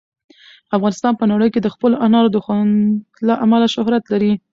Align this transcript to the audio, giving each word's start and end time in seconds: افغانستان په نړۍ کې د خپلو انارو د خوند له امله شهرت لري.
افغانستان 0.75 1.13
په 1.19 1.25
نړۍ 1.31 1.49
کې 1.53 1.59
د 1.61 1.67
خپلو 1.75 1.95
انارو 2.05 2.29
د 2.33 2.37
خوند 2.45 2.71
له 3.27 3.33
امله 3.45 3.65
شهرت 3.75 4.03
لري. 4.13 4.33